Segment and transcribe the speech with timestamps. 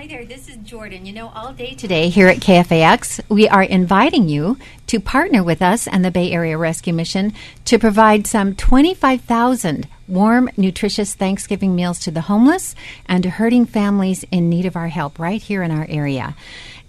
[0.00, 1.04] Hi there, this is Jordan.
[1.04, 5.60] You know, all day today here at KFAX, we are inviting you to partner with
[5.60, 7.34] us and the Bay Area Rescue Mission
[7.66, 12.74] to provide some 25,000 warm, nutritious Thanksgiving meals to the homeless
[13.04, 16.34] and to hurting families in need of our help right here in our area.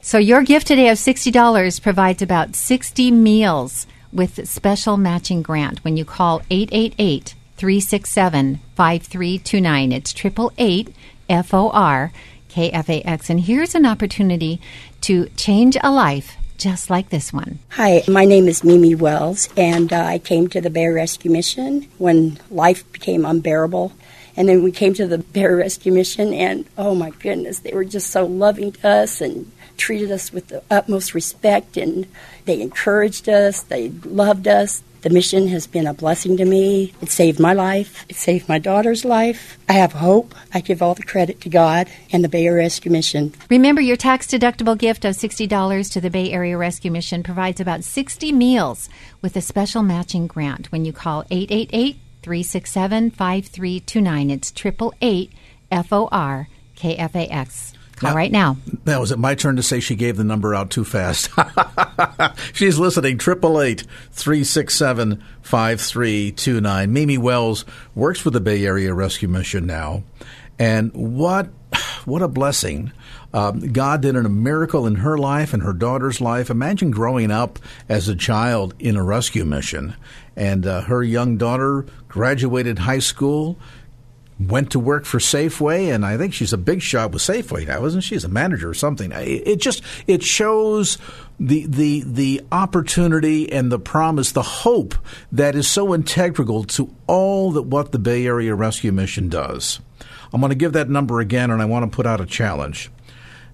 [0.02, 5.98] So, your gift today of $60 provides about 60 meals with special matching grant when
[5.98, 9.92] you call 888 367 5329.
[9.92, 10.96] It's 888
[11.46, 12.14] FOR
[12.52, 13.30] KFAX.
[13.30, 14.62] And here's an opportunity
[15.02, 17.58] to change a life just like this one.
[17.70, 21.88] Hi, my name is Mimi Wells, and uh, I came to the Bear Rescue Mission
[21.98, 23.94] when life became unbearable.
[24.38, 27.84] And then we came to the Bear Rescue Mission, and oh my goodness, they were
[27.84, 32.06] just so loving to us and treated us with the utmost respect, and
[32.46, 34.84] they encouraged us, they loved us.
[35.02, 36.94] The mission has been a blessing to me.
[37.02, 38.06] It saved my life.
[38.08, 39.58] It saved my daughter's life.
[39.68, 40.36] I have hope.
[40.54, 43.34] I give all the credit to God and the Bay Area Rescue Mission.
[43.50, 47.84] Remember, your tax deductible gift of $60 to the Bay Area Rescue Mission provides about
[47.84, 48.90] 60 meals
[49.24, 54.30] with a special matching grant when you call 888 367 5329.
[54.30, 55.32] It's 888
[55.72, 57.74] FOR KFAX.
[58.10, 58.58] Now- right now.
[58.86, 61.30] Now, is it my turn to say she gave the number out too fast?
[62.54, 63.18] She's listening.
[63.18, 66.92] Triple eight three six seven five three two nine.
[66.92, 70.04] Mimi Wells works with the Bay Area Rescue Mission now,
[70.58, 71.48] and what
[72.06, 72.92] what a blessing!
[73.34, 76.50] Um, God did a miracle in her life and her daughter's life.
[76.50, 79.96] Imagine growing up as a child in a rescue mission,
[80.36, 83.58] and uh, her young daughter graduated high school
[84.48, 87.86] went to work for Safeway, and I think she's a big shot with Safeway now,
[87.86, 88.16] isn't she?
[88.16, 89.12] She's a manager or something.
[89.14, 90.98] It just it shows
[91.40, 94.96] the the the opportunity and the promise, the hope
[95.32, 99.80] that is so integral to all that what the Bay Area Rescue Mission does.
[100.34, 102.90] I'm going to give that number again, and I want to put out a challenge.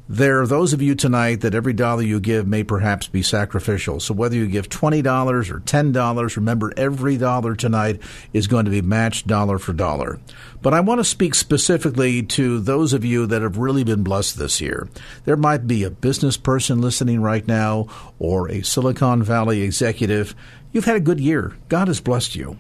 [0.10, 4.00] There are those of you tonight that every dollar you give may perhaps be sacrificial.
[4.00, 5.04] So whether you give $20
[5.52, 8.00] or $10, remember every dollar tonight
[8.32, 10.22] is going to be matched dollar for dollar.
[10.62, 14.38] But I want to speak specifically to those of you that have really been blessed
[14.38, 14.88] this year.
[15.26, 20.34] There might be a business person listening right now or a Silicon Valley executive.
[20.72, 21.58] You've had a good year.
[21.68, 22.58] God has blessed you.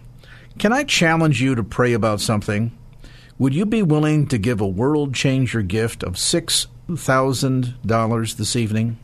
[0.59, 2.77] Can I challenge you to pray about something?
[3.39, 6.17] Would you be willing to give a world changer gift of
[6.89, 8.97] $6,000 this evening?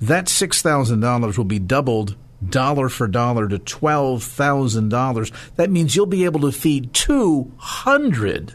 [0.00, 2.16] That $6,000 will be doubled
[2.46, 5.32] dollar for dollar to $12,000.
[5.56, 8.54] That means you'll be able to feed 200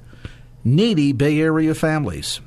[0.63, 2.39] needy Bay Area families.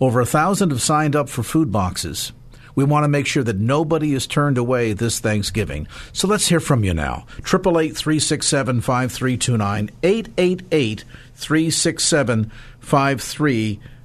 [0.00, 2.32] Over a thousand have signed up for food boxes.
[2.74, 5.88] We want to make sure that nobody is turned away this Thanksgiving.
[6.12, 7.26] So let's hear from you now.
[7.38, 9.90] 888 367 5329.
[10.04, 11.04] 888
[11.34, 13.97] 367 5329.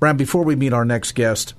[0.00, 1.54] Brad, before we meet our next guest,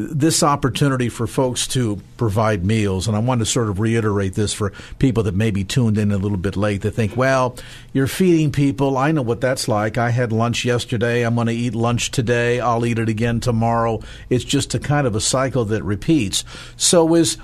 [0.00, 4.52] this opportunity for folks to provide meals, and I want to sort of reiterate this
[4.52, 7.56] for people that may be tuned in a little bit late that think, well,
[7.92, 8.96] you're feeding people.
[8.96, 9.98] I know what that's like.
[9.98, 11.22] I had lunch yesterday.
[11.22, 12.60] I'm going to eat lunch today.
[12.60, 14.00] I'll eat it again tomorrow.
[14.30, 16.44] It's just a kind of a cycle that repeats.
[16.76, 17.36] So, is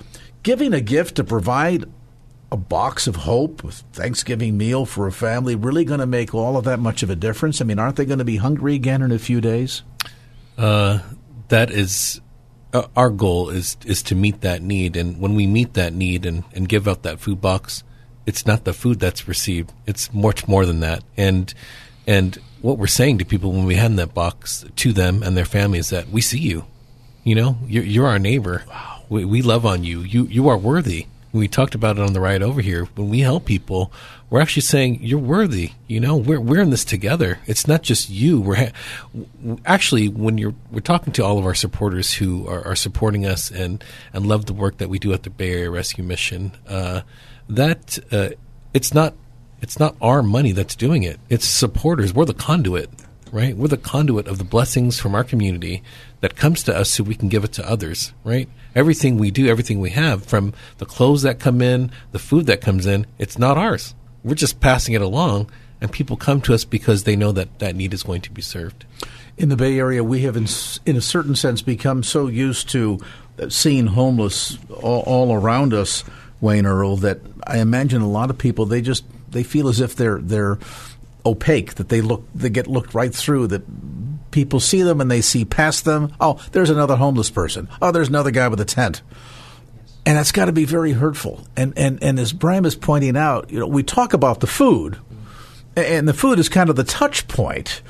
[0.44, 1.90] giving a gift to provide
[2.54, 6.56] a box of hope, a Thanksgiving meal for a family, really going to make all
[6.56, 7.60] of that much of a difference?
[7.60, 9.82] I mean, aren't they going to be hungry again in a few days?
[10.56, 11.00] Uh,
[11.48, 12.20] that is
[12.72, 16.24] uh, our goal is is to meet that need, and when we meet that need
[16.24, 17.82] and, and give out that food box,
[18.24, 21.02] it's not the food that's received; it's much more than that.
[21.16, 21.52] And
[22.06, 25.44] and what we're saying to people when we hand that box to them and their
[25.44, 26.66] family is that we see you.
[27.24, 28.62] You know, you're, you're our neighbor.
[28.68, 29.02] Wow.
[29.08, 30.02] We, we love on you.
[30.02, 31.08] You you are worthy.
[31.34, 32.84] We talked about it on the ride over here.
[32.94, 33.92] When we help people,
[34.30, 35.72] we're actually saying you're worthy.
[35.88, 37.40] You know, we're we're in this together.
[37.46, 38.40] It's not just you.
[38.40, 38.72] We're ha-
[39.66, 43.50] actually when you're we're talking to all of our supporters who are, are supporting us
[43.50, 43.82] and
[44.12, 46.52] and love the work that we do at the Bay Area Rescue Mission.
[46.68, 47.00] Uh,
[47.48, 48.28] that uh,
[48.72, 49.14] it's not
[49.60, 51.18] it's not our money that's doing it.
[51.28, 52.14] It's supporters.
[52.14, 52.90] We're the conduit,
[53.32, 53.56] right?
[53.56, 55.82] We're the conduit of the blessings from our community
[56.24, 58.48] that comes to us so we can give it to others, right?
[58.74, 62.62] Everything we do, everything we have, from the clothes that come in, the food that
[62.62, 63.94] comes in, it's not ours.
[64.22, 65.50] We're just passing it along
[65.82, 68.40] and people come to us because they know that that need is going to be
[68.40, 68.86] served.
[69.36, 70.46] In the Bay Area, we have, in,
[70.86, 73.00] in a certain sense, become so used to
[73.50, 76.04] seeing homeless all, all around us,
[76.40, 79.94] Wayne Earl, that I imagine a lot of people they just they feel as if
[79.94, 80.58] they're they're
[81.26, 83.62] opaque, that they look they get looked right through, that
[84.34, 86.12] people see them and they see past them.
[86.20, 87.68] Oh, there's another homeless person.
[87.80, 89.00] Oh, there's another guy with a tent.
[90.04, 91.46] And that's got to be very hurtful.
[91.56, 94.98] And, and, and as Bram is pointing out, you know, we talk about the food,
[95.76, 97.80] and the food is kind of the touch point.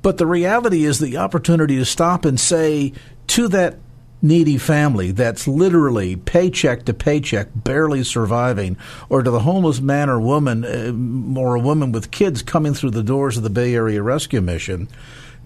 [0.00, 2.92] But the reality is the opportunity to stop and say
[3.26, 3.76] to that
[4.22, 8.76] needy family that's literally paycheck to paycheck, barely surviving,
[9.08, 12.90] or to the homeless man or woman, uh, or a woman with kids coming through
[12.90, 14.88] the doors of the Bay Area Rescue Mission,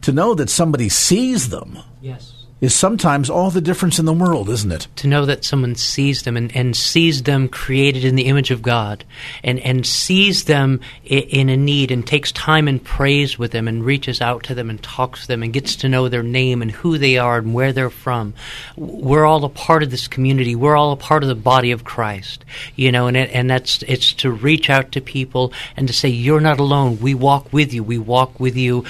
[0.03, 1.79] to know that somebody sees them.
[2.01, 4.87] Yes is sometimes all the difference in the world, isn't it?
[4.95, 8.63] To know that someone sees them and, and sees them created in the image of
[8.63, 9.05] God
[9.43, 13.67] and, and sees them in, in a need and takes time and prays with them
[13.67, 16.63] and reaches out to them and talks to them and gets to know their name
[16.63, 18.33] and who they are and where they're from.
[18.77, 20.55] We're all a part of this community.
[20.55, 22.45] We're all a part of the body of Christ,
[22.77, 26.09] you know, and, it, and that's, it's to reach out to people and to say,
[26.09, 27.01] you're not alone.
[27.01, 27.83] We walk with you.
[27.83, 28.85] We walk with you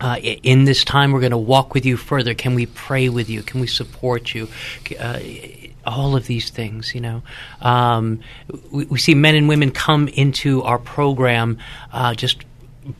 [0.00, 2.34] uh, in this time, we're going to walk with you further.
[2.34, 3.42] Can we pray with you?
[3.42, 4.48] Can we support you?
[4.98, 5.20] Uh,
[5.86, 7.22] all of these things, you know.
[7.60, 8.20] Um,
[8.70, 11.58] we, we, see men and women come into our program
[11.92, 12.44] uh, just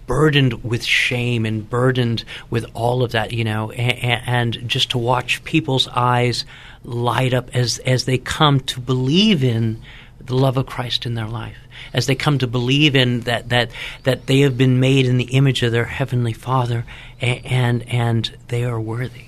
[0.06, 4.98] burdened with shame and burdened with all of that, you know, and, and just to
[4.98, 6.44] watch people's eyes
[6.84, 9.80] light up as as they come to believe in
[10.20, 11.56] the love of Christ in their life
[11.92, 13.70] as they come to believe in that that
[14.04, 16.84] that they have been made in the image of their heavenly Father
[17.20, 19.26] and and, and they are worthy.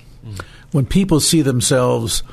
[0.71, 2.23] When people see themselves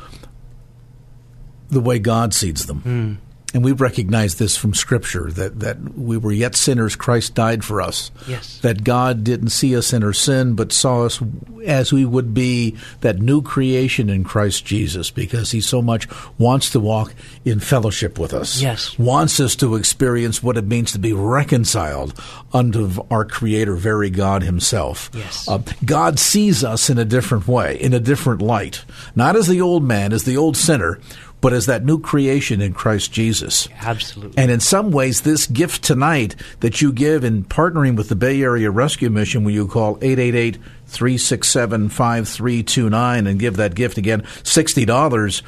[1.69, 2.83] the way God sees them.
[2.83, 7.65] Mm and we recognize this from Scripture that, that we were yet sinners, Christ died
[7.65, 8.11] for us.
[8.29, 8.59] Yes.
[8.61, 11.21] That God didn't see us in our sin, but saw us
[11.65, 16.09] as we would be, that new creation in Christ Jesus, because He so much
[16.39, 17.15] wants to walk
[17.45, 18.61] in fellowship with us.
[18.63, 18.99] Yes.
[18.99, 22.19] Wants us to experience what it means to be reconciled
[22.53, 25.11] unto our Creator, very God Himself.
[25.13, 25.49] Yes.
[25.49, 28.85] Uh, God sees us in a different way, in a different light.
[29.15, 31.01] Not as the old man, as the old sinner
[31.41, 33.69] but as that new creation in Christ Jesus.
[33.81, 34.37] Absolutely.
[34.37, 38.43] And in some ways, this gift tonight that you give in partnering with the Bay
[38.43, 45.43] Area Rescue Mission, when you call 888 367 5329 and give that gift again, $60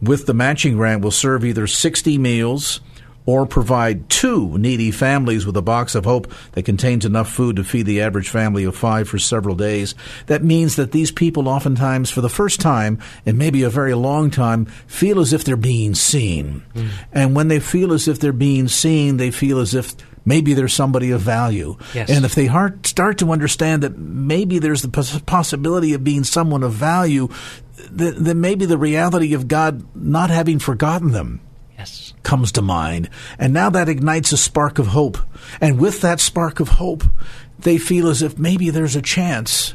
[0.00, 2.80] with the matching grant will serve either 60 meals
[3.28, 7.62] or provide two needy families with a box of hope that contains enough food to
[7.62, 9.94] feed the average family of five for several days.
[10.28, 14.30] That means that these people oftentimes, for the first time, and maybe a very long
[14.30, 16.64] time, feel as if they're being seen.
[16.74, 16.88] Mm.
[17.12, 19.94] And when they feel as if they're being seen, they feel as if
[20.24, 21.76] maybe there's somebody of value.
[21.92, 22.08] Yes.
[22.08, 22.48] And if they
[22.82, 27.28] start to understand that maybe there's the possibility of being someone of value,
[27.90, 31.42] then maybe the reality of God not having forgotten them
[31.78, 32.12] yes.
[32.22, 33.08] comes to mind.
[33.38, 35.18] And now that ignites a spark of hope.
[35.60, 37.04] And with that spark of hope,
[37.58, 39.74] they feel as if maybe there's a chance.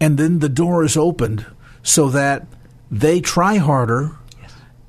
[0.00, 1.44] And then the door is opened
[1.82, 2.46] so that
[2.90, 4.16] they try harder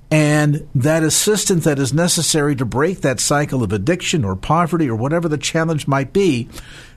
[0.09, 4.95] and that assistance that is necessary to break that cycle of addiction or poverty or
[4.95, 6.49] whatever the challenge might be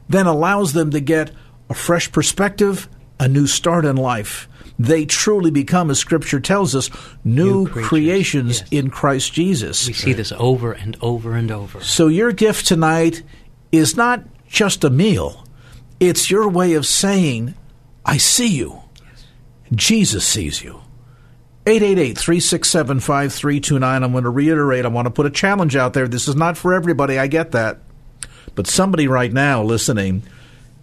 [0.08, 1.30] then allows them to get
[1.70, 2.88] a fresh perspective,
[3.18, 6.90] a new start in life they truly become, as Scripture tells us,
[7.24, 8.68] new, new creations yes.
[8.70, 9.86] in Christ Jesus.
[9.86, 11.80] We see this over and over and over.
[11.80, 13.22] So your gift tonight
[13.70, 15.46] is not just a meal,
[16.00, 17.54] it's your way of saying,
[18.04, 18.82] I see you.
[19.00, 19.24] Yes.
[19.72, 20.80] Jesus sees you.
[21.66, 23.82] 888-367-5329.
[23.82, 24.84] I'm going to reiterate.
[24.84, 26.06] I want to put a challenge out there.
[26.06, 27.18] This is not for everybody.
[27.18, 27.78] I get that.
[28.54, 30.24] But somebody right now listening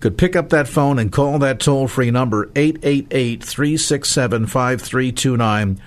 [0.02, 5.82] could pick up that phone and call that toll free number 888 367 5329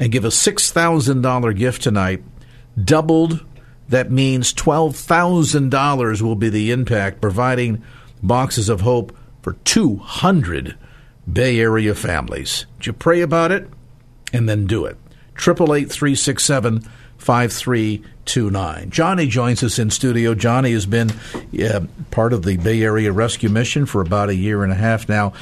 [0.00, 2.22] and give a $6,000 gift tonight.
[2.82, 3.44] Doubled,
[3.88, 7.82] that means $12,000 will be the impact, providing
[8.22, 10.76] boxes of hope for 200
[11.32, 12.66] Bay Area families.
[12.78, 13.68] Did you pray about it?
[14.32, 14.96] And then do it.
[15.36, 16.88] 888 367
[17.22, 18.90] 5329.
[18.90, 20.34] Johnny joins us in studio.
[20.34, 21.10] Johnny has been
[21.62, 25.08] uh, part of the Bay Area Rescue Mission for about a year and a half
[25.08, 25.32] now.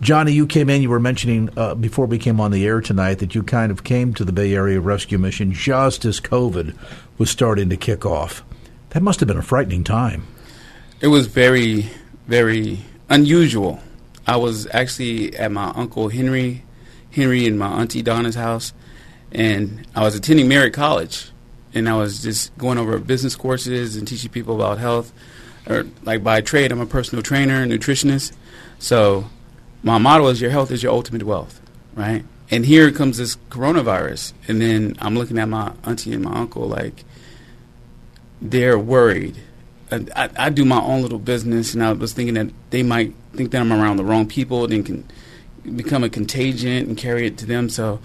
[0.00, 3.14] Johnny, you came in, you were mentioning uh, before we came on the air tonight
[3.20, 6.76] that you kind of came to the Bay Area Rescue Mission just as COVID
[7.18, 8.44] was starting to kick off.
[8.90, 10.26] That must have been a frightening time.
[11.00, 11.88] It was very,
[12.28, 13.80] very unusual.
[14.26, 16.64] I was actually at my uncle Henry,
[17.10, 18.72] Henry and my auntie Donna's house,
[19.34, 21.30] and I was attending Merritt College,
[21.74, 25.12] and I was just going over business courses and teaching people about health.
[25.66, 28.32] or like by trade, I'm a personal trainer and nutritionist.
[28.78, 29.28] So
[29.82, 31.60] my motto is your health is your ultimate wealth,
[31.94, 32.24] right?
[32.50, 36.68] And here comes this coronavirus, and then I'm looking at my auntie and my uncle
[36.68, 37.04] like
[38.40, 39.36] they're worried.
[39.90, 43.50] I, I do my own little business, and I was thinking that they might think
[43.50, 45.04] that I'm around the wrong people, and can
[45.76, 47.68] become a contagion and carry it to them.
[47.68, 48.00] So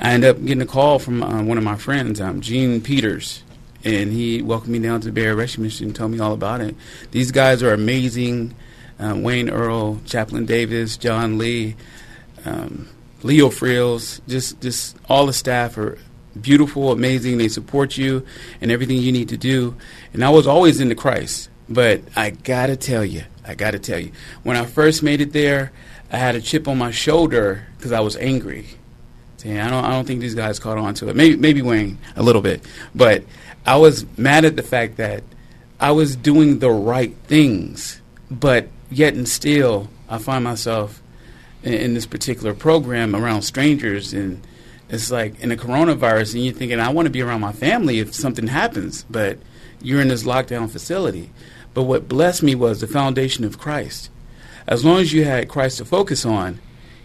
[0.00, 3.42] I end up getting a call from uh, one of my friends, um, Gene Peters,
[3.84, 6.60] and he welcomed me down to the Area Rescue Mission and told me all about
[6.60, 6.76] it.
[7.10, 8.54] These guys are amazing.
[9.00, 11.76] Um, Wayne Earl, Chaplain Davis, John Lee,
[12.44, 12.88] um,
[13.22, 15.98] Leo Frills, just just all the staff are
[16.40, 17.38] beautiful, amazing.
[17.38, 18.24] They support you
[18.60, 19.76] and everything you need to do.
[20.12, 24.12] And I was always into Christ, but I gotta tell you, I gotta tell you,
[24.42, 25.72] when I first made it there,
[26.10, 28.66] I had a chip on my shoulder because I was angry.
[29.38, 31.16] Saying, I don't, I don't think these guys caught on to it.
[31.16, 32.64] Maybe, maybe Wayne a little bit,
[32.94, 33.24] but
[33.64, 35.22] I was mad at the fact that
[35.78, 41.00] I was doing the right things, but yet and still, I find myself
[41.62, 44.44] in, in, this particular program around strangers, and
[44.88, 48.00] it's like in the coronavirus, and you're thinking, I want to be around my family
[48.00, 49.38] if something happens, but
[49.80, 51.30] you're in this lockdown facility.
[51.74, 54.10] But what blessed me was the foundation of Christ.
[54.66, 56.58] As long as you had Christ to focus on,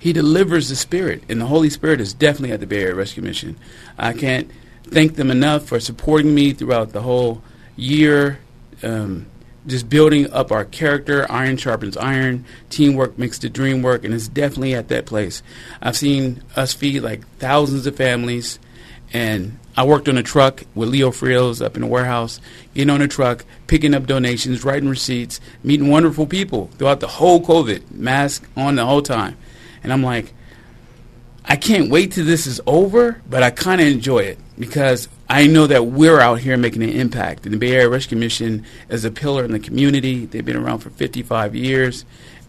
[0.04, 3.56] He delivers the Spirit, and the Holy Spirit is definitely at the Area Rescue Mission.
[3.98, 4.52] I can't
[4.84, 7.42] thank them enough for supporting me throughout the whole
[7.78, 8.40] year.
[8.84, 9.28] Um,
[9.66, 11.26] just building up our character.
[11.32, 12.44] Iron sharpens iron.
[12.70, 15.42] Teamwork makes the dream work, and it's definitely at that place.
[15.82, 18.60] I've seen us feed like thousands of families,
[19.14, 22.42] and I worked on a truck with Leo Frills up in the warehouse,
[22.74, 27.42] getting on a truck, picking up donations, writing receipts, meeting wonderful people throughout the whole
[27.42, 29.38] COVID, mask on the whole time.
[29.84, 30.34] And I'm like,
[31.46, 35.48] I can't wait till this is over, but I kind of enjoy it because I
[35.48, 37.46] know that we're out here making an impact.
[37.46, 40.26] And the Bay Area Rescue Mission is a pillar in the community.
[40.26, 42.06] They've been around for 55 years.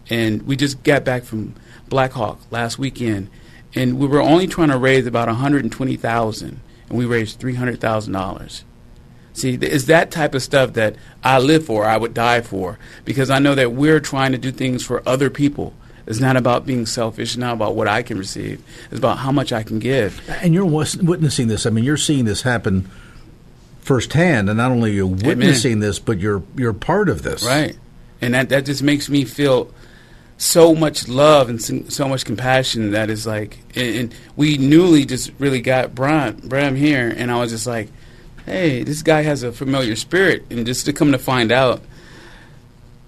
[0.09, 1.55] And we just got back from
[1.89, 3.29] Black Hawk last weekend.
[3.73, 8.63] And we were only trying to raise about 120000 and we raised $300,000.
[9.33, 13.29] See, it's that type of stuff that I live for, I would die for, because
[13.29, 15.73] I know that we're trying to do things for other people.
[16.07, 17.29] It's not about being selfish.
[17.29, 18.63] It's not about what I can receive.
[18.91, 20.21] It's about how much I can give.
[20.29, 21.65] And you're witnessing this.
[21.65, 22.89] I mean, you're seeing this happen
[23.85, 25.79] firsthand, and not only you're witnessing Amen.
[25.79, 27.77] this, but you're you're part of this, right?
[28.21, 29.71] And that that just makes me feel
[30.37, 35.31] so much love and so much compassion that is like, and, and we newly just
[35.39, 37.89] really got Bram Bram here, and I was just like,
[38.45, 41.81] hey, this guy has a familiar spirit, and just to come to find out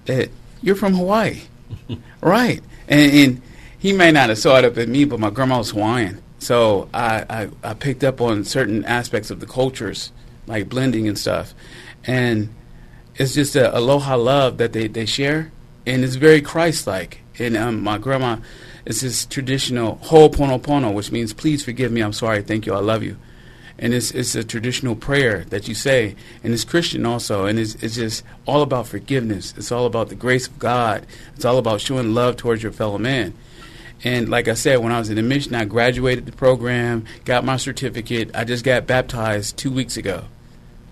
[0.05, 0.29] that
[0.61, 1.41] you're from Hawaii,
[2.21, 2.61] right?
[2.87, 3.41] And, and,
[3.79, 6.19] he may not have saw it up at me, but my grandma was Hawaiian.
[6.39, 10.11] So I, I, I, picked up on certain aspects of the cultures,
[10.47, 11.53] like blending and stuff.
[12.03, 12.49] And
[13.17, 15.51] it's just a aloha love that they, they share.
[15.85, 17.21] And it's very Christ like.
[17.37, 18.37] And um, my grandma
[18.85, 23.03] is this traditional ho'oponopono, which means please forgive me, I'm sorry, thank you, I love
[23.03, 23.15] you
[23.79, 27.75] and it's it's a traditional prayer that you say, and it's Christian also, and it's
[27.75, 29.53] it's just all about forgiveness.
[29.57, 31.05] It's all about the grace of God.
[31.35, 33.33] It's all about showing love towards your fellow man.
[34.03, 37.43] And like I said, when I was in the mission, I graduated the program, got
[37.43, 38.31] my certificate.
[38.35, 40.25] I just got baptized two weeks ago.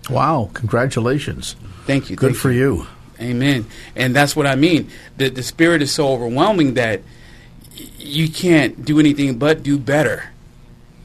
[0.08, 0.50] Wow!
[0.54, 1.56] Congratulations.
[1.86, 2.16] Thank you.
[2.16, 2.76] Good thank for you.
[2.76, 2.86] you.
[3.20, 3.66] Amen.
[3.96, 4.90] And that's what I mean.
[5.16, 7.02] The the spirit is so overwhelming that
[7.98, 10.30] you can't do anything but do better.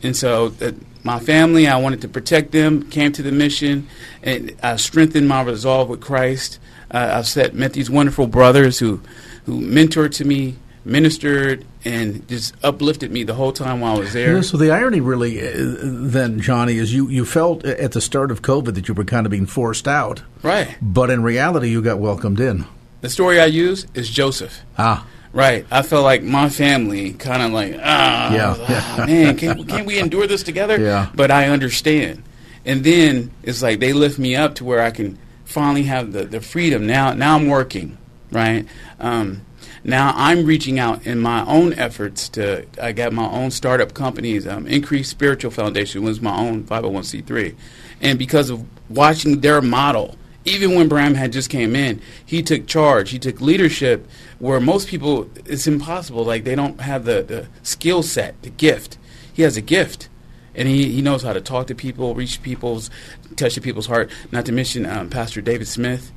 [0.03, 0.53] And so.
[0.61, 0.73] Uh,
[1.03, 1.67] my family.
[1.67, 2.89] I wanted to protect them.
[2.89, 3.87] Came to the mission,
[4.23, 6.59] and I strengthened my resolve with Christ.
[6.89, 9.01] Uh, I've set, met these wonderful brothers who
[9.45, 10.55] who mentored to me,
[10.85, 14.35] ministered, and just uplifted me the whole time while I was there.
[14.35, 18.31] Yeah, so the irony, really, uh, then Johnny, is you you felt at the start
[18.31, 20.77] of COVID that you were kind of being forced out, right?
[20.81, 22.65] But in reality, you got welcomed in.
[23.01, 24.61] The story I use is Joseph.
[24.77, 25.07] Ah.
[25.33, 25.65] Right.
[25.71, 29.97] I felt like my family kind of like, ah, yeah, ah, man, can't, can't we
[29.97, 30.79] endure this together?
[30.79, 31.09] Yeah.
[31.15, 32.23] But I understand.
[32.65, 36.25] And then it's like they lift me up to where I can finally have the,
[36.25, 36.85] the freedom.
[36.85, 37.97] Now, now I'm working,
[38.31, 38.67] right?
[38.99, 39.45] Um,
[39.83, 42.65] now I'm reaching out in my own efforts to.
[42.81, 44.45] I got my own startup companies.
[44.45, 47.55] Um, Increase Spiritual Foundation was my own 501c3,
[47.99, 52.65] and because of watching their model, even when Bram had just came in, he took
[52.67, 53.11] charge.
[53.11, 54.07] He took leadership
[54.39, 56.23] where most people it's impossible.
[56.23, 58.97] Like they don't have the, the skill set the gift.
[59.33, 60.09] He has a gift.
[60.53, 62.89] And he, he knows how to talk to people reach people's
[63.37, 64.09] touch people's heart.
[64.31, 66.11] Not to mention um, pastor david smith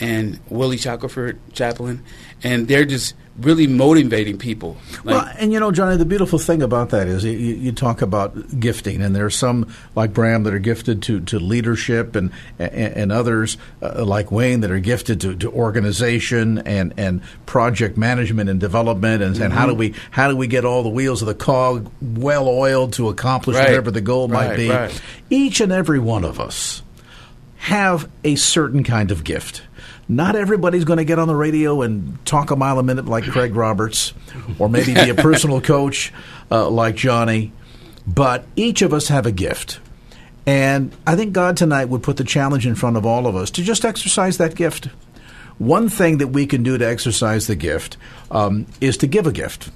[0.00, 2.04] and Willie Shackelford Chaplain,
[2.42, 4.76] and they're just really motivating people.
[5.04, 8.02] Like, well, and you know, Johnny, the beautiful thing about that is you, you, talk
[8.02, 12.32] about gifting, and there are some like Bram that are gifted to, to leadership, and
[12.58, 17.96] and, and others uh, like Wayne that are gifted to, to organization and, and project
[17.96, 19.44] management and development, and, mm-hmm.
[19.44, 22.48] and how do we how do we get all the wheels of the cog well
[22.48, 23.68] oiled to accomplish right.
[23.68, 24.70] whatever the goal right, might be.
[24.70, 25.00] Right.
[25.30, 26.82] Each and every one of us
[27.58, 29.62] have a certain kind of gift
[30.08, 33.24] not everybody's going to get on the radio and talk a mile a minute like
[33.24, 34.14] Craig Roberts,
[34.58, 36.12] or maybe be a personal coach
[36.50, 37.52] uh, like Johnny.
[38.06, 39.80] But each of us have a gift.
[40.46, 43.50] And I think God tonight would put the challenge in front of all of us
[43.50, 44.86] to just exercise that gift.
[45.58, 47.98] One thing that we can do to exercise the gift
[48.30, 49.70] um, is to give a gift.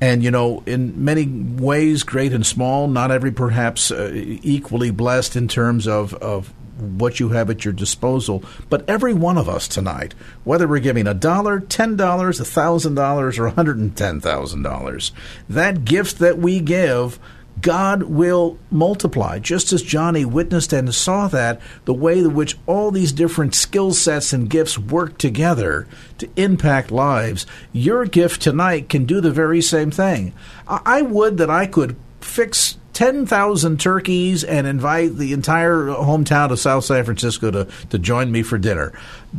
[0.00, 5.34] And, you know, in many ways, great and small, not every perhaps uh, equally blessed
[5.34, 8.44] in terms of, of what you have at your disposal.
[8.68, 10.14] But every one of us tonight,
[10.44, 14.62] whether we're giving a dollar, ten dollars, a thousand dollars, or hundred and ten thousand
[14.62, 15.12] dollars,
[15.48, 17.18] that gift that we give
[17.60, 19.38] God will multiply.
[19.38, 23.92] Just as Johnny witnessed and saw that, the way in which all these different skill
[23.92, 25.86] sets and gifts work together
[26.18, 30.34] to impact lives, your gift tonight can do the very same thing.
[30.66, 36.84] I would that I could fix 10,000 turkeys and invite the entire hometown of South
[36.84, 38.92] San Francisco to, to join me for dinner.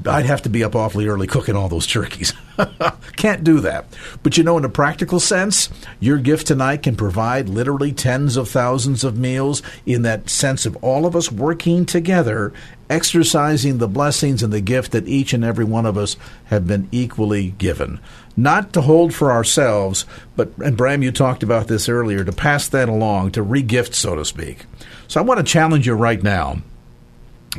[0.06, 2.34] I'd have to be up awfully early cooking all those turkeys.
[3.16, 3.86] Can't do that.
[4.24, 5.70] But you know, in a practical sense,
[6.00, 10.76] your gift tonight can provide literally tens of thousands of meals in that sense of
[10.84, 12.52] all of us working together,
[12.90, 16.88] exercising the blessings and the gift that each and every one of us have been
[16.92, 18.00] equally given
[18.38, 22.68] not to hold for ourselves, but, and Bram, you talked about this earlier, to pass
[22.68, 24.66] that along, to regift, so to speak.
[25.08, 26.58] So I want to challenge you right now.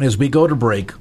[0.01, 0.93] As we go to break,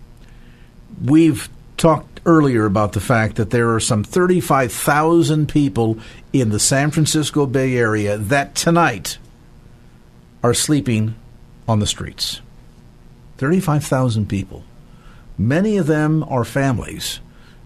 [1.04, 5.98] we've talked earlier about the fact that there are some 35,000 people
[6.32, 9.18] in the San Francisco Bay Area that tonight
[10.42, 11.16] are sleeping
[11.68, 12.40] on the streets.
[13.38, 14.64] 35,000 people.
[15.38, 17.20] Many of them are families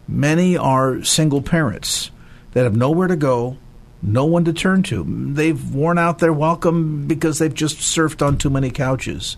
[0.09, 2.09] Many are single parents
[2.53, 3.57] that have nowhere to go,
[4.01, 5.05] no one to turn to.
[5.07, 9.37] They've worn out their welcome because they've just surfed on too many couches.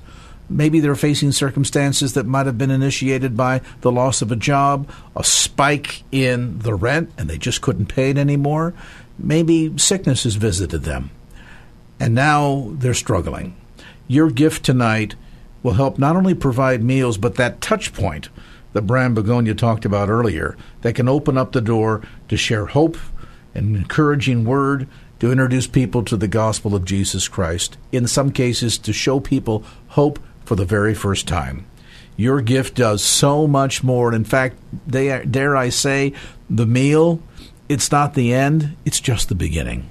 [0.50, 4.90] Maybe they're facing circumstances that might have been initiated by the loss of a job,
[5.14, 8.74] a spike in the rent, and they just couldn't pay it anymore.
[9.20, 11.10] Maybe sickness has visited them,
[12.00, 13.58] and now they're struggling.
[14.08, 15.16] Your gift tonight
[15.64, 18.30] will help not only provide meals, but that touch point
[18.74, 22.98] that Bram Begonia talked about earlier that can open up the door to share hope
[23.54, 24.88] and encouraging word
[25.20, 27.78] to introduce people to the gospel of Jesus Christ.
[27.92, 31.68] In some cases, to show people hope for the very first time.
[32.18, 34.14] Your gift does so much more.
[34.14, 34.58] In fact,
[34.90, 36.14] dare I say,
[36.50, 37.22] the meal,
[37.70, 39.91] it's not the end, it's just the beginning.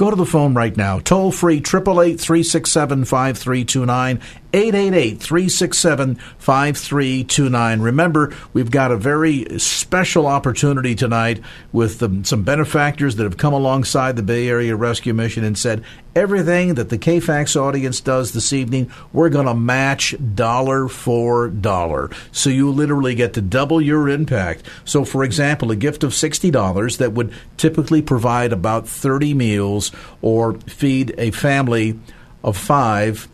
[0.00, 0.98] Go to the phone right now.
[0.98, 4.20] Toll free 888 367 5329.
[4.54, 7.80] 888 367 5329.
[7.82, 13.52] Remember, we've got a very special opportunity tonight with the, some benefactors that have come
[13.52, 15.84] alongside the Bay Area Rescue Mission and said,
[16.14, 22.10] everything that the KFAX audience does this evening, we're going to match dollar for dollar.
[22.32, 24.62] So you literally get to double your impact.
[24.84, 29.92] So, for example, a gift of $60 that would typically provide about 30 meals
[30.22, 31.98] or feed a family
[32.42, 33.28] of five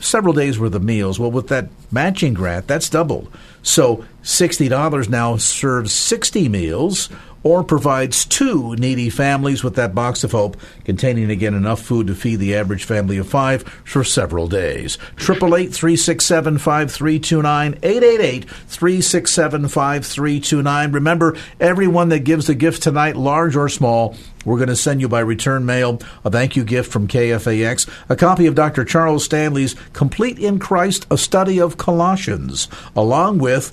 [0.00, 1.18] several days worth of meals.
[1.18, 3.32] Well, with that matching grant, that's doubled.
[3.62, 7.08] So $60 now serves 60 meals
[7.46, 12.12] or provides two needy families with that box of hope containing again enough food to
[12.12, 14.98] feed the average family of five for several days.
[15.12, 20.90] 888 367 5329 888 367 5329.
[20.90, 25.08] Remember, everyone that gives a gift tonight, large or small, we're going to send you
[25.08, 28.84] by return mail a thank you gift from KFAX, a copy of Dr.
[28.84, 33.72] Charles Stanley's Complete in Christ, a study of Colossians, along with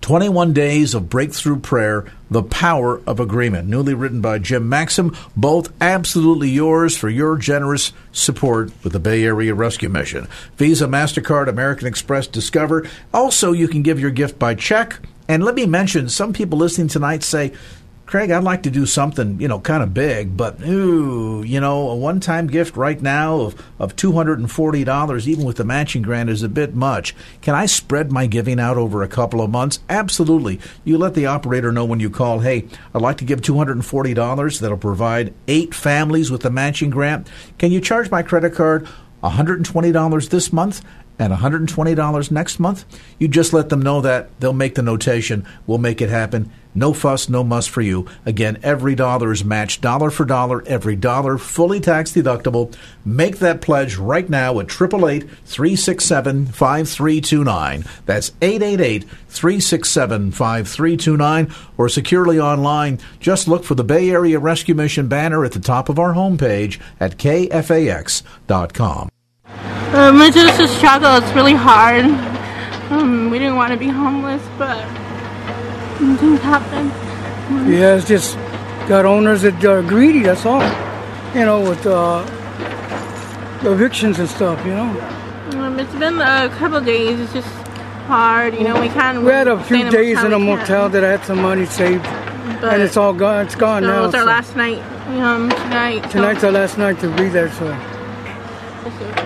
[0.00, 5.72] 21 Days of Breakthrough Prayer, The Power of Agreement, newly written by Jim Maxim, both
[5.80, 10.28] absolutely yours for your generous support with the Bay Area Rescue Mission.
[10.56, 12.86] Visa, MasterCard, American Express, Discover.
[13.12, 15.00] Also, you can give your gift by check.
[15.28, 17.52] And let me mention, some people listening tonight say,
[18.08, 21.90] Craig, I'd like to do something, you know, kind of big, but ooh, you know,
[21.90, 26.48] a one-time gift right now of, of $240, even with the matching grant, is a
[26.48, 27.14] bit much.
[27.42, 29.80] Can I spread my giving out over a couple of months?
[29.90, 30.58] Absolutely.
[30.86, 34.58] You let the operator know when you call, hey, I'd like to give $240.
[34.58, 37.28] That'll provide eight families with the matching grant.
[37.58, 38.88] Can you charge my credit card
[39.22, 40.82] $120 this month?
[41.18, 42.84] And $120 next month,
[43.18, 44.28] you just let them know that.
[44.40, 45.46] They'll make the notation.
[45.66, 46.50] We'll make it happen.
[46.74, 48.06] No fuss, no muss for you.
[48.24, 52.72] Again, every dollar is matched dollar for dollar, every dollar fully tax deductible.
[53.04, 57.84] Make that pledge right now at 888 367 5329.
[58.06, 63.00] That's 888 367 5329 or securely online.
[63.18, 66.78] Just look for the Bay Area Rescue Mission banner at the top of our homepage
[67.00, 69.08] at kfax.com.
[69.94, 71.16] Um, it's just a struggle.
[71.16, 72.04] It's really hard.
[72.90, 74.84] Um, we didn't want to be homeless, but
[76.18, 76.88] things happen.
[77.70, 78.36] Yeah, it's just
[78.88, 80.22] got owners that are greedy.
[80.22, 80.62] That's all.
[81.34, 82.24] You know, with uh,
[83.64, 84.64] evictions and stuff.
[84.64, 85.60] You know.
[85.60, 87.18] Um, it's been a couple days.
[87.20, 87.48] It's just
[88.06, 88.54] hard.
[88.54, 89.22] You know, we can't.
[89.22, 92.04] We had a few days in a motel that I had some money saved,
[92.60, 93.46] But- and it's all gone.
[93.46, 94.02] It's gone So now.
[94.02, 94.82] it was our so- last night.
[95.08, 96.02] Um, tonight.
[96.04, 97.50] so- Tonight's our last night to be there.
[97.52, 97.66] So,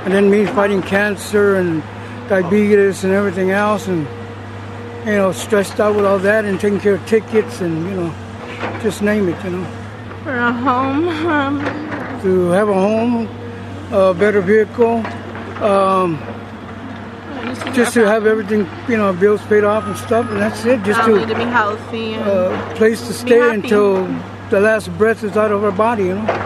[0.04, 1.82] and then me fighting cancer and
[2.28, 4.06] diabetes and everything else, and
[5.06, 8.80] you know, stressed out with all that and taking care of tickets and you know,
[8.82, 9.44] just name it.
[9.44, 9.64] You know,
[10.22, 11.08] for a home.
[11.26, 13.28] Um, to have a home,
[13.92, 15.04] a better vehicle,
[15.62, 16.18] um,
[17.74, 20.82] just to have everything, you know, bills paid off and stuff, and that's it.
[20.84, 22.14] Just to to be healthy.
[22.14, 24.06] a uh, place to stay until
[24.50, 26.04] the last breath is out of our body.
[26.04, 26.41] You know.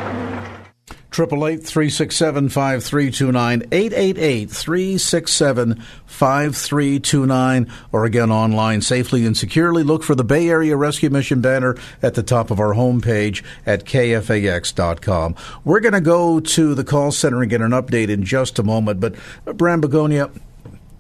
[1.17, 5.83] Triple eight three six seven five three two nine eight eight eight three six seven
[6.05, 10.77] five three two nine or again online safely and securely look for the Bay Area
[10.77, 15.35] Rescue Mission banner at the top of our homepage at kfax.com.
[15.65, 18.63] We're going to go to the call center and get an update in just a
[18.63, 19.15] moment, but
[19.47, 20.31] uh, Bram Begonia,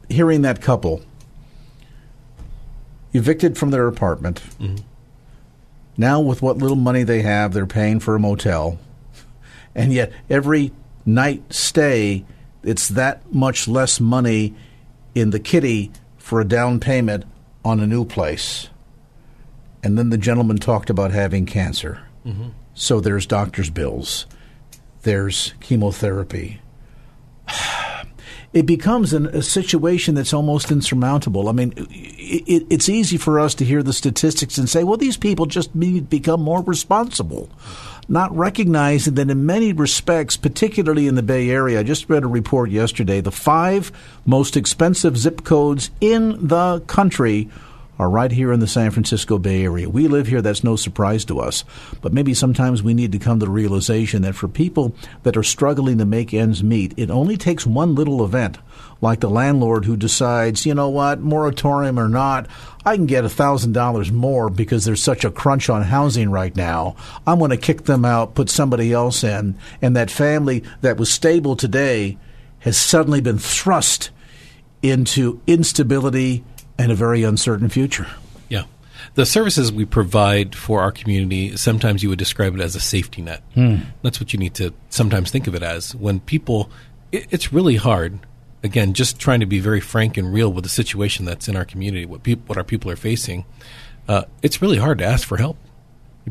[0.08, 1.02] hearing that couple
[3.12, 4.40] evicted from their apartment.
[5.98, 8.78] Now, with what little money they have, they're paying for a motel
[9.76, 10.72] and yet every
[11.04, 12.24] night stay
[12.64, 14.52] it's that much less money
[15.14, 17.24] in the kitty for a down payment
[17.64, 18.68] on a new place.
[19.84, 22.00] And then the gentleman talked about having cancer.
[22.26, 22.50] Mhm.
[22.74, 24.26] so there's doctor's bills.
[25.02, 26.60] There's chemotherapy.
[28.52, 31.50] It becomes an, a situation that's almost insurmountable.
[31.50, 34.96] I mean, it, it, it's easy for us to hear the statistics and say, well,
[34.96, 37.50] these people just need to become more responsible,
[38.08, 42.28] not recognizing that in many respects, particularly in the Bay Area, I just read a
[42.28, 43.90] report yesterday, the five
[44.24, 47.48] most expensive zip codes in the country
[47.98, 49.88] are right here in the San Francisco Bay Area.
[49.88, 51.64] We live here, that's no surprise to us.
[52.00, 55.42] But maybe sometimes we need to come to the realization that for people that are
[55.42, 58.58] struggling to make ends meet, it only takes one little event,
[59.00, 62.46] like the landlord who decides, you know what, moratorium or not,
[62.84, 66.96] I can get $1,000 more because there's such a crunch on housing right now.
[67.26, 71.12] I'm going to kick them out, put somebody else in, and that family that was
[71.12, 72.18] stable today
[72.60, 74.10] has suddenly been thrust
[74.82, 76.44] into instability
[76.78, 78.06] and a very uncertain future.
[78.48, 78.64] Yeah.
[79.14, 83.22] The services we provide for our community, sometimes you would describe it as a safety
[83.22, 83.42] net.
[83.54, 83.76] Hmm.
[84.02, 85.94] That's what you need to sometimes think of it as.
[85.94, 86.70] When people,
[87.12, 88.18] it, it's really hard.
[88.62, 91.64] Again, just trying to be very frank and real with the situation that's in our
[91.64, 93.44] community, what people, what our people are facing.
[94.08, 95.56] Uh, it's really hard to ask for help.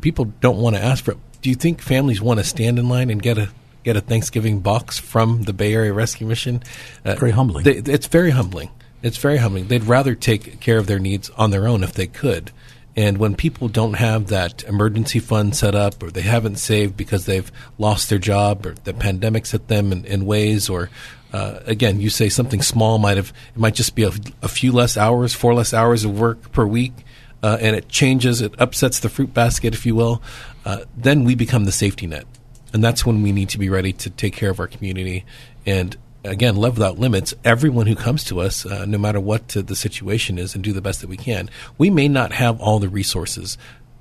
[0.02, 1.12] People don't want to ask for.
[1.12, 1.18] It.
[1.42, 3.50] Do you think families want to stand in line and get a
[3.84, 6.62] get a Thanksgiving box from the Bay Area Rescue Mission?
[7.06, 7.64] Uh, Very humbling.
[7.64, 8.70] they- it's very humbling.
[9.06, 9.68] It's very humbling.
[9.68, 12.50] They'd rather take care of their needs on their own if they could.
[12.96, 17.28] And when people don't have that emergency fund set up or they haven't saved because
[17.28, 20.90] they've lost their job or the pandemic's hit them in, in ways or
[21.32, 24.72] uh, again, you say something small might have it might just be a, a few
[24.72, 26.94] less hours, four less hours of work per week,
[27.44, 30.20] uh, and it changes, it upsets the fruit basket, if you will.
[30.66, 32.26] Uh, then we become the safety net,
[32.74, 35.26] and that's when we need to be ready to take care of our community.
[35.64, 37.34] And again, love without limits.
[37.44, 40.82] Everyone who comes to us, uh, no matter what the situation is, and do the
[40.82, 41.50] best that we can.
[41.78, 43.58] We may not have all the resources.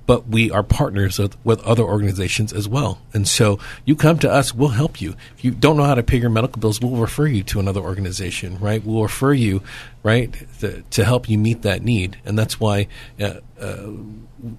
[0.07, 3.01] But we are partners with, with other organizations as well.
[3.11, 5.15] And so you come to us, we'll help you.
[5.35, 7.81] If you don't know how to pay your medical bills, we'll refer you to another
[7.81, 8.85] organization, right?
[8.85, 9.63] We'll refer you,
[10.03, 12.17] right, to, to help you meet that need.
[12.23, 12.87] And that's why
[13.19, 13.87] uh, uh,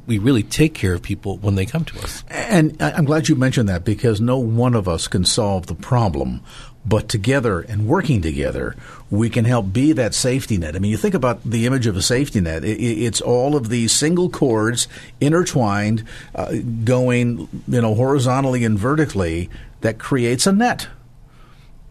[0.09, 2.25] we really take care of people when they come to us.
[2.29, 6.41] And I'm glad you mentioned that because no one of us can solve the problem.
[6.89, 8.77] But together and working together,
[9.11, 10.77] we can help be that safety net.
[10.77, 12.65] I mean, you think about the image of a safety net.
[12.65, 14.87] It's all of these single cords
[15.21, 20.89] intertwined, uh, going, you know, horizontally and vertically that creates a net.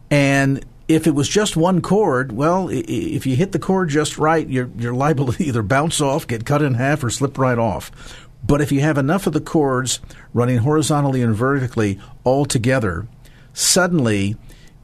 [0.10, 4.48] And if it was just one cord, well, if you hit the cord just right,
[4.48, 7.92] you're, you're liable to either bounce off, get cut in half, or slip right off.
[8.46, 10.00] But if you have enough of the cords
[10.34, 13.08] running horizontally and vertically all together,
[13.54, 14.38] suddenly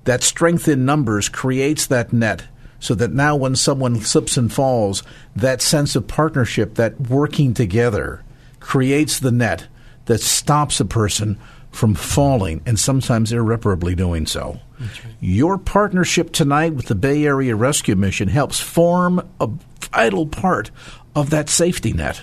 [0.04, 2.44] that strength in numbers creates that net
[2.80, 5.04] so that now when someone slips and falls,
[5.36, 8.24] that sense of partnership, that working together,
[8.60, 9.68] creates the net
[10.06, 11.38] that stops a person
[11.70, 14.60] from falling and sometimes irreparably doing so.
[14.80, 14.90] Right.
[15.20, 19.50] Your partnership tonight with the Bay Area Rescue Mission helps form a
[19.92, 20.72] vital part
[21.16, 22.22] of that safety net.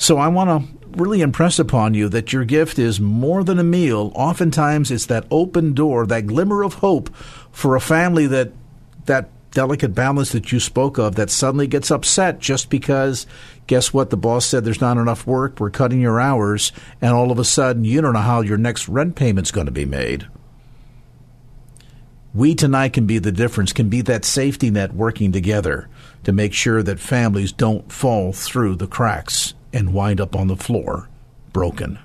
[0.00, 3.62] So I want to really impress upon you that your gift is more than a
[3.62, 4.12] meal.
[4.14, 7.14] Oftentimes it's that open door, that glimmer of hope
[7.52, 8.50] for a family that
[9.04, 13.26] that delicate balance that you spoke of that suddenly gets upset just because
[13.66, 14.08] guess what?
[14.08, 17.44] The boss said there's not enough work we're cutting your hours and all of a
[17.44, 20.26] sudden you don't know how your next rent payment's going to be made.
[22.32, 25.90] We tonight can be the difference can be that safety net working together
[26.24, 30.56] to make sure that families don't fall through the cracks and wind up on the
[30.56, 31.08] floor
[31.52, 31.98] broken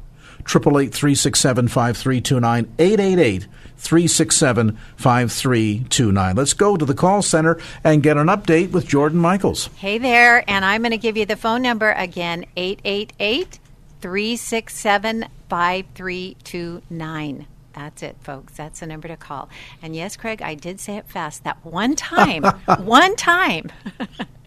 [0.46, 3.48] Triple eight three six seven five three two nine eight eight eight
[3.78, 6.36] three six seven five three two nine.
[6.36, 9.72] Let's go to the call center and get an update with Jordan Michaels.
[9.78, 13.60] Hey there, and I'm going to give you the phone number again 888
[14.02, 17.48] 367 5329.
[17.74, 18.54] That's it, folks.
[18.54, 19.50] That's the number to call.
[19.82, 22.44] And yes, Craig, I did say it fast that one time.
[22.84, 23.72] one time.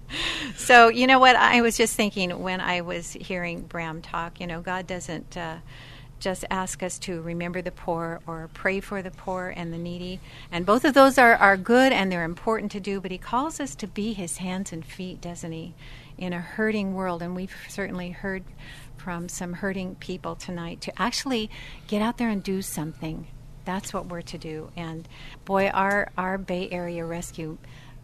[0.57, 1.37] so, you know what?
[1.37, 5.37] I was just thinking when I was hearing Bram talk, you know, God doesn't.
[5.37, 5.59] Uh,
[6.21, 10.21] just ask us to remember the poor or pray for the poor and the needy.
[10.51, 13.61] And both of those are, are good and they're important to do, but He calls
[13.61, 15.75] us to be His hands and feet, doesn't He,
[16.17, 17.23] in a hurting world.
[17.23, 18.43] And we've certainly heard
[18.97, 21.51] from some hurting people tonight to actually
[21.87, 23.29] get out there and do something.
[23.65, 24.71] That's what we're to do.
[24.77, 25.09] And
[25.45, 27.59] boy, our, our Bay Area Rescue.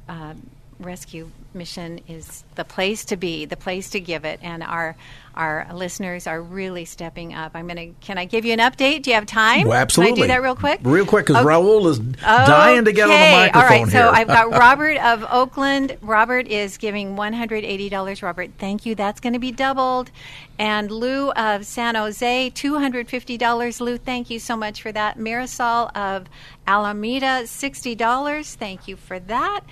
[0.09, 0.35] Uh,
[0.81, 4.97] rescue mission is the place to be, the place to give it, and our
[5.37, 7.53] our listeners are really stepping up.
[7.55, 8.07] I'm going to.
[8.07, 9.03] Can I give you an update?
[9.03, 9.67] Do you have time?
[9.67, 10.15] Well, absolutely.
[10.15, 10.81] Can I do that real quick?
[10.83, 11.55] Real quick, because okay.
[11.55, 13.93] Oh, Raul is dying to get on the microphone All right.
[13.93, 14.03] Here.
[14.03, 15.97] So I've got Robert of Oakland.
[16.03, 18.23] Robert is giving $180.
[18.23, 18.95] Robert, thank you.
[18.95, 20.11] That's going to be doubled.
[20.57, 23.81] And Lou of San Jose, $250.
[23.81, 25.19] Lou, thank you so much for that.
[25.19, 26.27] Marisol of
[26.67, 28.55] Alameda, $60.
[28.55, 29.63] Thank you for that.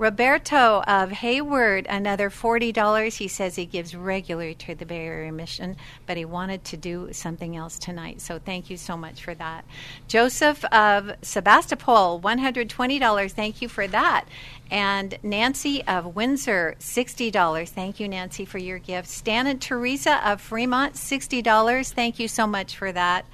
[0.00, 3.18] Roberto of Hayward, another $40.
[3.18, 7.10] He says he gives regularly to the Bay Area Mission, but he wanted to do
[7.12, 8.22] something else tonight.
[8.22, 9.66] So thank you so much for that.
[10.08, 13.32] Joseph of Sebastopol, $120.
[13.32, 14.24] Thank you for that.
[14.70, 17.68] And Nancy of Windsor, $60.
[17.68, 19.06] Thank you, Nancy, for your gift.
[19.06, 21.92] Stan and Teresa of Fremont, $60.
[21.92, 23.26] Thank you so much for that.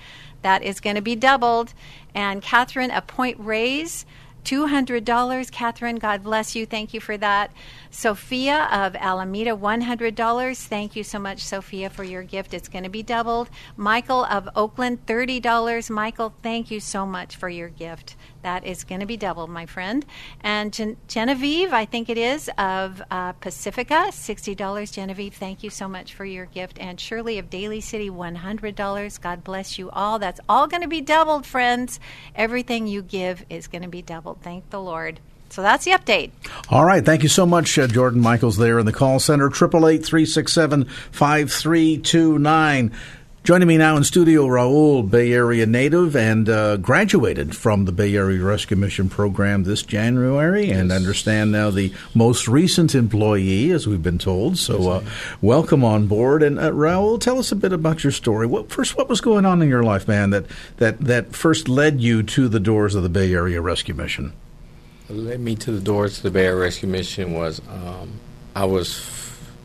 [0.42, 1.74] That is going to be doubled.
[2.12, 4.04] And Catherine of Point Reyes,
[4.46, 5.50] $200.
[5.50, 6.64] Catherine, God bless you.
[6.64, 7.50] Thank you for that.
[7.90, 10.66] Sophia of Alameda, $100.
[10.66, 12.54] Thank you so much, Sophia, for your gift.
[12.54, 13.50] It's going to be doubled.
[13.76, 15.90] Michael of Oakland, $30.
[15.90, 18.14] Michael, thank you so much for your gift.
[18.46, 20.06] That is going to be doubled, my friend.
[20.40, 24.92] And Gen- Genevieve, I think it is, of uh, Pacifica, $60.
[24.92, 26.78] Genevieve, thank you so much for your gift.
[26.78, 29.20] And Shirley of Daly City, $100.
[29.20, 30.20] God bless you all.
[30.20, 31.98] That's all going to be doubled, friends.
[32.36, 34.42] Everything you give is going to be doubled.
[34.42, 35.18] Thank the Lord.
[35.48, 36.30] So that's the update.
[36.68, 37.04] All right.
[37.04, 42.92] Thank you so much, uh, Jordan Michaels, there in the call center, 888 367 5329.
[43.46, 48.16] Joining me now in studio, Raul, Bay Area native and uh, graduated from the Bay
[48.16, 50.76] Area Rescue Mission program this January, yes.
[50.76, 54.58] and understand now the most recent employee, as we've been told.
[54.58, 55.04] So, uh,
[55.40, 56.42] welcome on board.
[56.42, 58.48] And uh, Raul, tell us a bit about your story.
[58.48, 60.46] What, first, what was going on in your life, man, that
[60.78, 64.32] that that first led you to the doors of the Bay Area Rescue Mission?
[65.06, 68.10] What led me to the doors of the Bay Area Rescue Mission was um,
[68.56, 69.08] I was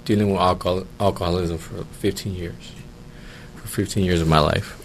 [0.05, 2.73] dealing with alcohol- alcoholism for 15 years
[3.71, 4.77] 15 years of my life.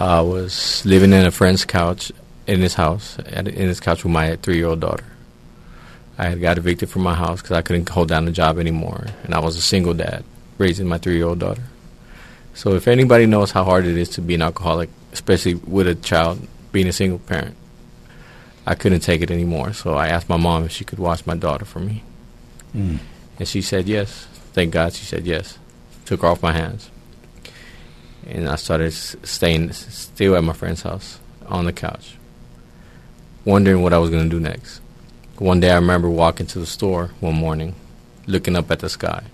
[0.00, 2.12] I was living in a friend's couch
[2.46, 5.04] in his house, in his couch with my three year old daughter.
[6.16, 9.06] I had got evicted from my house because I couldn't hold down a job anymore,
[9.24, 10.24] and I was a single dad
[10.56, 11.62] raising my three year old daughter.
[12.54, 15.94] So, if anybody knows how hard it is to be an alcoholic, especially with a
[15.94, 17.56] child being a single parent,
[18.66, 19.72] I couldn't take it anymore.
[19.72, 22.02] So, I asked my mom if she could watch my daughter for me.
[22.74, 22.98] Mm.
[23.38, 24.26] And she said yes.
[24.52, 25.58] Thank God she said yes.
[26.04, 26.90] Took her off my hands
[28.28, 32.16] and I started staying still at my friend's house on the couch,
[33.44, 34.80] wondering what I was going to do next.
[35.38, 37.74] One day I remember walking to the store one morning,
[38.26, 39.24] looking up at the sky.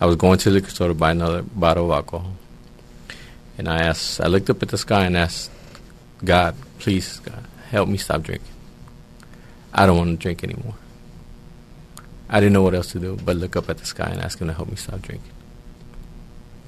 [0.00, 2.32] I was going to the liquor store to buy another bottle of alcohol.
[3.58, 5.50] And I asked, I looked up at the sky and asked,
[6.24, 8.48] God, please, God, help me stop drinking.
[9.74, 10.74] I don't want to drink anymore.
[12.30, 14.40] I didn't know what else to do but look up at the sky and ask
[14.40, 15.32] Him to help me stop drinking.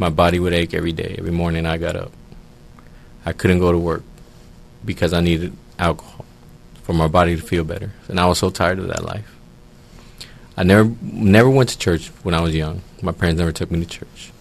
[0.00, 2.10] My body would ache every day, every morning I got up.
[3.26, 4.02] I couldn't go to work
[4.82, 6.24] because I needed alcohol.
[6.84, 7.92] for my body to feel better.
[8.08, 9.36] And I was so tired of that life.
[10.56, 12.80] I never never went to church when I was young.
[13.02, 14.32] My parents never took me to church.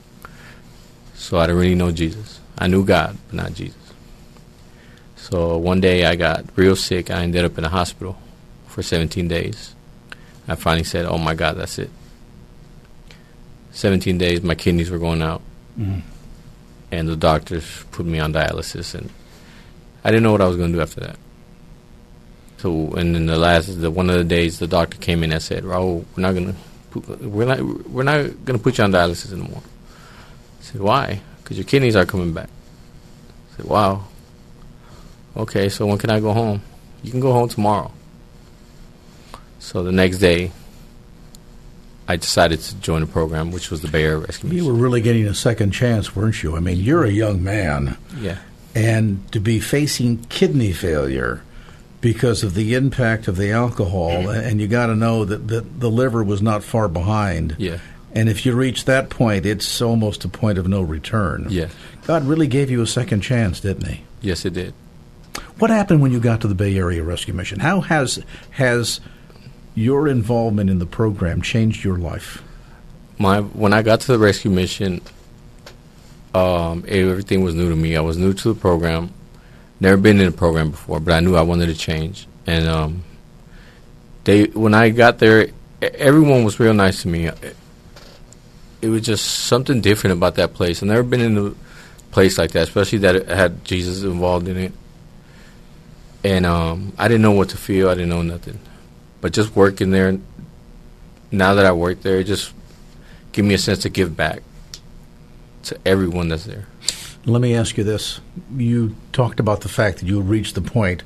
[1.14, 2.40] So I didn't really know Jesus.
[2.58, 3.76] I knew God, but not Jesus.
[5.18, 7.12] So one day I got real sick.
[7.12, 8.18] I ended up in a hospital
[8.68, 9.76] for 17 days.
[10.48, 11.92] I finally said, "Oh my God, that's it."
[13.72, 15.42] 17 days, my kidneys were going out,
[15.80, 16.02] Mhm.
[16.92, 19.10] and the doctors put me on dialysis, and
[20.04, 21.18] I didn't know what I was going to do after that.
[22.58, 25.42] So, and then the last, the one of the days, the doctor came in and
[25.42, 28.92] said, "Raul, we're not going to, we're not, we're not going to put you on
[28.92, 29.64] dialysis anymore."
[30.60, 32.50] I said, "Why?" Because your kidneys are coming back.
[33.54, 34.06] I said, "Wow."
[35.38, 36.62] Okay, so when can I go home?
[37.04, 37.92] You can go home tomorrow.
[39.60, 40.52] So the next day,
[42.10, 44.66] I decided to join the program, which was the Bay Area Rescue Mission.
[44.66, 46.58] You were really getting a second chance, weren't you?
[46.58, 47.98] I mean, you're a young man.
[48.18, 48.40] Yeah.
[48.74, 51.44] And to be facing kidney failure
[52.02, 55.92] because of the impact of the alcohol, and you got to know that, that the
[55.92, 57.56] liver was not far behind.
[57.60, 57.78] Yeah.
[58.14, 61.46] And if you reach that point, it's almost a point of no return.
[61.50, 61.70] Yeah.
[62.08, 64.02] God really gave you a second chance, didn't He?
[64.22, 64.74] Yes, it did.
[65.60, 67.60] What happened when you got to the Bay Area Rescue Mission?
[67.60, 69.00] How has has
[69.80, 72.44] your involvement in the program changed your life?
[73.18, 75.02] My when I got to the rescue mission,
[76.34, 77.96] um, everything was new to me.
[77.96, 79.14] I was new to the program,
[79.80, 82.28] never been in the program before, but I knew I wanted to change.
[82.46, 83.04] And um,
[84.26, 85.48] they when I got there,
[85.82, 87.30] everyone was real nice to me.
[88.82, 90.82] It, was just something different about that place.
[90.84, 91.54] I've never been in a
[92.12, 94.74] place like that, especially that had Jesus involved in it.
[96.24, 97.90] And um, I didn't know what to feel.
[97.90, 98.60] I didn't know nothing.
[99.22, 100.18] But just working there,
[101.32, 102.54] now that I work there, it just
[103.32, 104.42] give me a sense to give back
[105.64, 106.68] to everyone that's there.
[107.26, 108.22] Let me ask you this.
[108.56, 111.02] You talked about the fact that you reached the point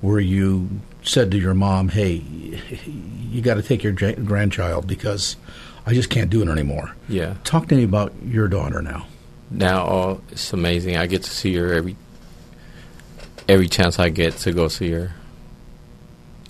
[0.00, 2.22] where you said to your mom, hey,
[3.30, 5.36] you got to take your grandchild because
[5.84, 6.92] I just can't do it anymore.
[7.08, 7.34] Yeah.
[7.44, 9.06] Talk to me about your daughter now.
[9.50, 10.96] Now oh, it's amazing.
[10.96, 11.96] I get to see her every
[13.48, 15.12] every chance I get to go see her.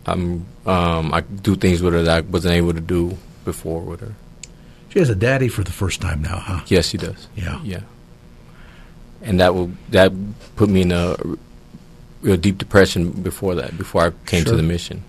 [0.06, 4.00] I'm um, I do things with her that I wasn't able to do before with
[4.00, 4.14] her.
[4.90, 6.60] She has a daddy for the first time now, huh?
[6.68, 7.28] Yes, she does.
[7.36, 7.60] Yeah.
[7.62, 7.80] Yeah.
[9.22, 10.12] And that will that
[10.56, 11.16] put me in a
[12.22, 13.76] real deep depression before that.
[13.76, 14.52] Before I came Sure.
[14.52, 15.02] to the mission,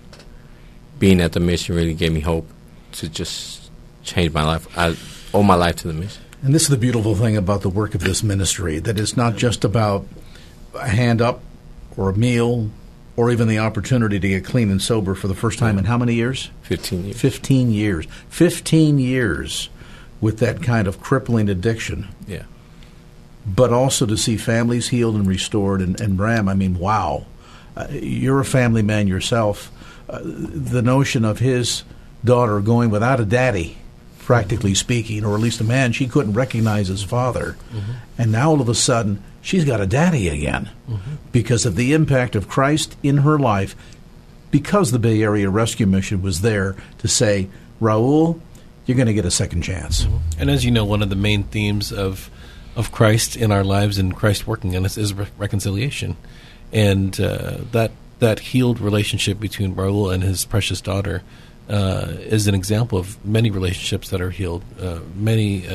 [1.00, 2.48] being at the mission really gave me hope
[2.94, 3.70] to just
[4.04, 4.68] change my life.
[4.78, 4.96] I
[5.34, 6.24] owe my life to the mission.
[6.42, 9.36] And this is the beautiful thing about the work of this ministry that it's not
[9.36, 10.06] just about
[10.76, 11.42] a hand up
[11.96, 12.70] or a meal
[13.18, 15.98] or even the opportunity to get clean and sober for the first time in how
[15.98, 16.52] many years?
[16.62, 17.20] 15 years.
[17.20, 18.06] 15 years.
[18.30, 19.70] 15 years
[20.22, 22.08] with that kind of crippling addiction.
[22.28, 22.44] Yeah.
[23.46, 25.82] But also to see families healed and restored.
[25.82, 27.26] And, and Bram, I mean, wow.
[27.76, 29.72] Uh, you're a family man yourself.
[30.08, 31.84] Uh, the notion of his
[32.24, 33.78] daughter going without a daddy,
[34.20, 37.58] practically speaking, or at least a man she couldn't recognize as father.
[38.18, 40.70] And now all of a sudden, she's got a daddy again
[41.32, 43.78] because of the impact of Christ in her life,
[44.52, 47.48] because the Bay Area Rescue Mission was there to say,
[47.80, 48.42] Raul,
[48.86, 50.06] you're going to get a second chance.
[50.38, 52.30] And as you know, one of the main themes of
[52.76, 56.16] of Christ in our lives and Christ working in us is re- reconciliation,
[56.72, 61.24] and uh, that that healed relationship between Raul and his precious daughter
[61.70, 65.66] uh, is an example of many relationships that are healed, uh, many.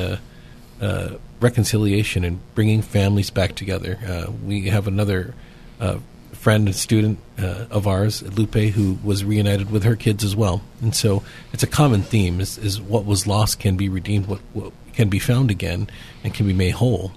[1.43, 3.99] Reconciliation and bringing families back together.
[4.07, 5.35] Uh, we have another
[5.79, 5.97] uh,
[6.31, 10.61] friend and student uh, of ours, Lupe, who was reunited with her kids as well.
[10.81, 14.39] And so it's a common theme: is, is what was lost can be redeemed, what,
[14.53, 15.89] what can be found again,
[16.23, 17.11] and can be made whole.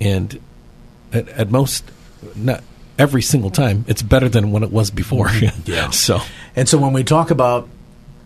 [0.00, 0.40] And
[1.12, 1.90] at, at most,
[2.34, 2.62] not
[2.98, 5.30] every single time, it's better than what it was before.
[5.64, 5.90] Yeah.
[5.90, 6.20] so
[6.54, 7.68] And so when we talk about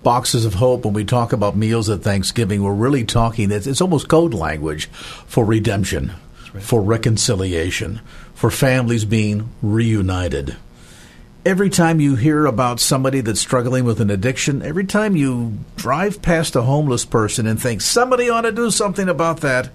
[0.02, 3.80] boxes of hope, when we talk about meals at Thanksgiving, we're really talking, it's, it's
[3.80, 4.86] almost code language
[5.26, 6.12] for redemption,
[6.60, 8.00] for reconciliation,
[8.34, 10.56] for families being reunited.
[11.44, 16.20] Every time you hear about somebody that's struggling with an addiction, every time you drive
[16.20, 19.70] past a homeless person and think somebody ought to do something about that,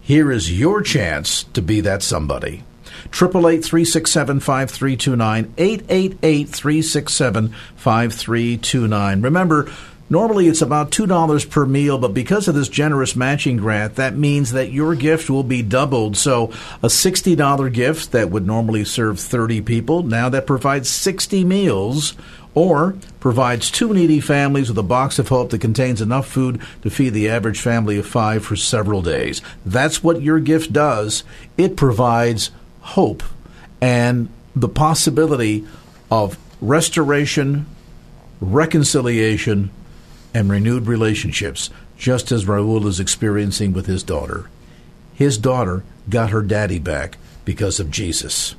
[0.00, 2.64] here is your chance to be that somebody.
[3.10, 5.46] 888-367-5329,
[7.80, 9.24] 888-367-5329.
[9.24, 9.68] Remember,
[10.10, 14.52] normally it's about $2 per meal, but because of this generous matching grant, that means
[14.52, 16.16] that your gift will be doubled.
[16.16, 16.44] So
[16.82, 22.14] a $60 gift that would normally serve 30 people, now that provides 60 meals
[22.54, 26.90] or provides two needy families with a box of hope that contains enough food to
[26.90, 29.42] feed the average family of five for several days.
[29.66, 31.24] That's what your gift does.
[31.56, 32.52] It provides
[32.84, 33.22] hope
[33.80, 35.66] and the possibility
[36.10, 37.66] of restoration,
[38.40, 39.70] reconciliation,
[40.32, 44.48] and renewed relationships, just as Raul is experiencing with his daughter.
[45.14, 48.54] His daughter got her daddy back because of Jesus.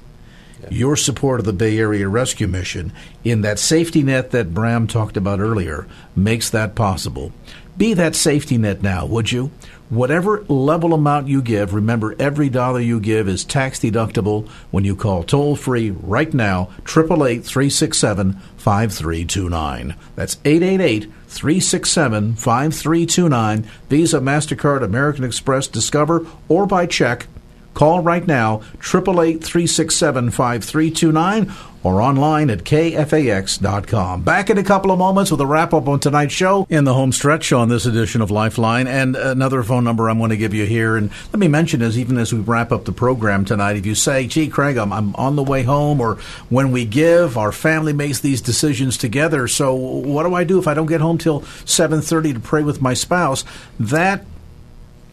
[0.70, 2.92] Your support of the Bay Area Rescue Mission
[3.24, 7.32] in that safety net that Bram talked about earlier makes that possible.
[7.78, 9.52] Be that safety net now, would you?
[9.90, 14.96] Whatever level amount you give, remember every dollar you give is tax deductible when you
[14.96, 19.96] call toll free right now, 888 367 5329.
[20.16, 23.70] That's 888 367 5329.
[23.88, 27.28] Visa, MasterCard, American Express, Discover, or by check.
[27.76, 31.54] Call right now, 888 367 5329
[31.86, 34.24] or online at kfax.com.
[34.24, 36.96] Back in a couple of moments with a wrap up on tonight's show in the
[36.96, 38.88] home stretch on this edition of Lifeline.
[38.88, 40.98] And another phone number I'm going to give you here.
[40.98, 43.94] And let me mention is even as we wrap up the program tonight, if you
[43.94, 46.16] say, gee, Craig, I'm, I'm on the way home, or
[46.50, 49.48] when we give, our family makes these decisions together.
[49.48, 52.82] So what do I do if I don't get home till 7.30 to pray with
[52.82, 53.44] my spouse?
[53.80, 54.26] That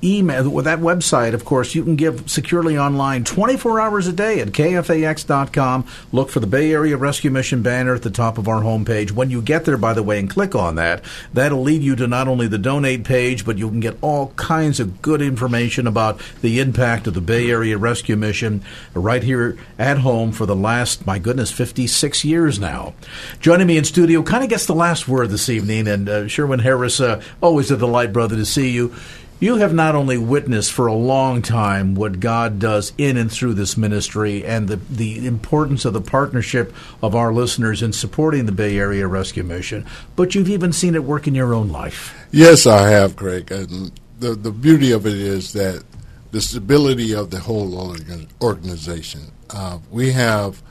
[0.05, 4.41] email with that website of course you can give securely online 24 hours a day
[4.41, 8.63] at kfax.com look for the bay area rescue mission banner at the top of our
[8.63, 9.11] homepage.
[9.13, 12.07] When you get there by the way and click on that that'll lead you to
[12.07, 16.21] not only the donate page but you can get all kinds of good information about
[16.41, 18.63] the impact of the bay area rescue mission
[18.95, 22.95] right here at home for the last my goodness 56 years now.
[23.41, 26.61] Joining me in studio kind of gets the last word this evening and uh, sherwin
[26.61, 28.95] harris uh, always a delight brother to see you
[29.43, 33.55] you have not only witnessed for a long time what God does in and through
[33.55, 36.73] this ministry and the, the importance of the partnership
[37.03, 39.85] of our listeners in supporting the Bay Area Rescue Mission,
[40.15, 42.15] but you've even seen it work in your own life.
[42.31, 43.51] Yes, I have, Greg.
[43.51, 45.83] And the, the beauty of it is that
[46.31, 47.97] the stability of the whole
[48.41, 49.33] organization.
[49.51, 50.63] Uh, we have,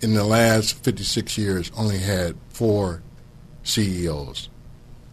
[0.00, 3.02] in the last 56 years, only had four
[3.62, 4.49] CEOs.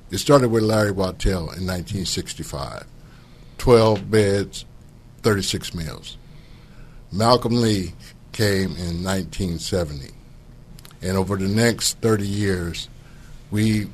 [0.10, 2.86] It started with Larry Wachtell in 1965.
[3.58, 4.66] 12 beds,
[5.24, 6.18] 36 meals.
[7.12, 7.94] Malcolm Lee
[8.32, 10.12] came in 1970.
[11.02, 12.88] And over the next 30 years,
[13.52, 13.88] we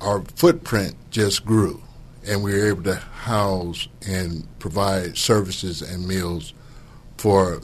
[0.00, 1.82] our footprint just grew
[2.26, 6.52] and we were able to house and provide services and meals
[7.16, 7.60] for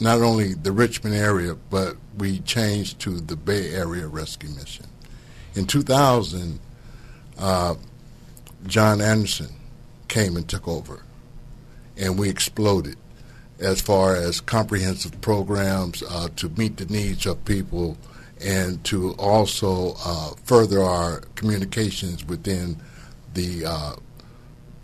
[0.00, 4.86] not only the Richmond area, but we changed to the Bay Area Rescue Mission.
[5.54, 6.60] In 2000,
[7.38, 7.74] uh,
[8.66, 9.48] John Anderson
[10.08, 11.02] came and took over,
[11.96, 12.96] and we exploded
[13.58, 17.96] as far as comprehensive programs uh, to meet the needs of people
[18.40, 22.76] and to also uh, further our communications within
[23.32, 23.96] the uh,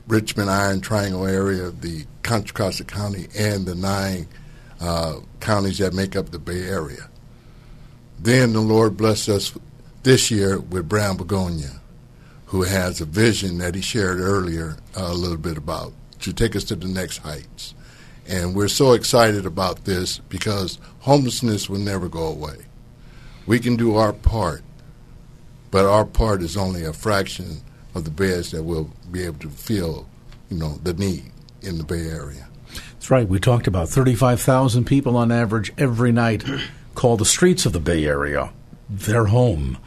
[0.09, 4.27] Richmond Iron Triangle area, the Contra Costa County, and the nine
[4.81, 7.09] uh, counties that make up the Bay Area.
[8.19, 9.53] Then the Lord blessed us
[10.03, 11.82] this year with Bram Begonia
[12.53, 15.91] who has a vision that he shared earlier uh, a little bit about
[16.21, 17.75] to take us to the next heights.
[18.29, 22.67] And we're so excited about this because homelessness will never go away.
[23.47, 24.63] We can do our part,
[25.71, 27.63] but our part is only a fraction
[27.95, 30.07] of the beds that we'll be able to fill,
[30.51, 31.33] you know, the need
[31.63, 32.49] in the Bay Area.
[32.75, 33.27] That's right.
[33.27, 36.45] We talked about 35,000 people on average every night
[36.95, 38.53] call the streets of the Bay Area
[38.93, 39.79] their home.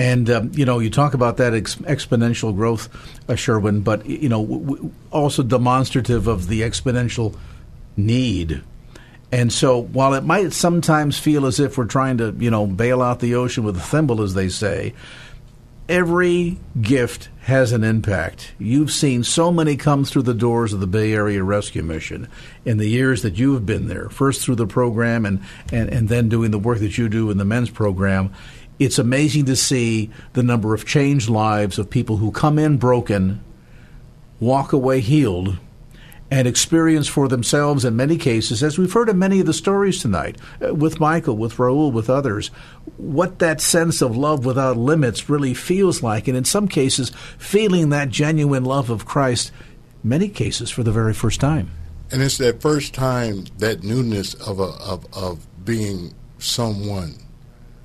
[0.00, 2.88] And um, you know, you talk about that ex- exponential growth,
[3.28, 7.36] uh, Sherwin, but you know, w- w- also demonstrative of the exponential
[7.98, 8.62] need.
[9.30, 13.02] And so, while it might sometimes feel as if we're trying to, you know, bail
[13.02, 14.94] out the ocean with a thimble, as they say,
[15.86, 18.54] every gift has an impact.
[18.58, 22.26] You've seen so many come through the doors of the Bay Area Rescue Mission
[22.64, 25.42] in the years that you have been there, first through the program and,
[25.72, 28.32] and, and then doing the work that you do in the men's program
[28.80, 33.44] it's amazing to see the number of changed lives of people who come in broken,
[34.40, 35.58] walk away healed,
[36.30, 40.00] and experience for themselves in many cases, as we've heard in many of the stories
[40.00, 42.48] tonight, uh, with Michael, with Raul, with others,
[42.96, 47.90] what that sense of love without limits really feels like, and in some cases, feeling
[47.90, 49.52] that genuine love of Christ,
[50.02, 51.70] many cases for the very first time.
[52.10, 57.14] And it's that first time, that newness of a, of, of being someone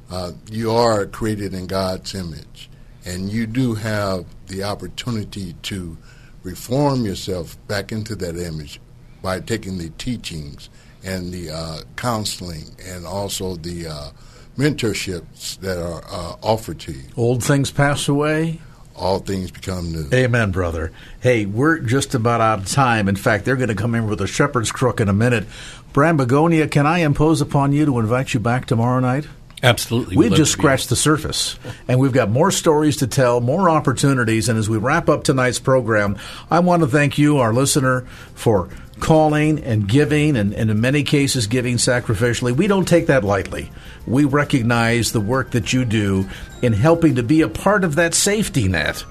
[0.10, 2.70] uh, you are created in God's image,
[3.06, 5.98] and you do have the opportunity to
[6.44, 8.80] reform yourself back into that image
[9.22, 10.70] by taking the teachings
[11.04, 14.10] and the uh, counseling and also the uh,
[14.58, 17.04] mentorships that are uh, offered to you.
[17.18, 18.60] Old things pass away.
[18.96, 20.08] All things become new.
[20.14, 20.94] Amen, brother.
[21.20, 23.10] Hey, we're just about out of time.
[23.10, 25.46] In fact, they're going to come in with a shepherd's crook in a minute.
[25.92, 29.28] Bram Begonia, can I impose upon you to invite you back tomorrow night?
[29.66, 30.16] Absolutely.
[30.16, 31.58] We've just scratched the surface,
[31.88, 34.48] and we've got more stories to tell, more opportunities.
[34.48, 36.18] And as we wrap up tonight's program,
[36.50, 38.02] I want to thank you, our listener,
[38.36, 42.56] for calling and giving, and, and in many cases, giving sacrificially.
[42.56, 43.72] We don't take that lightly.
[44.08, 46.30] We recognize the work that you do
[46.62, 49.04] in helping to be a part of that safety net,